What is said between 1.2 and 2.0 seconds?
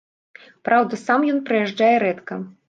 ён прыязджае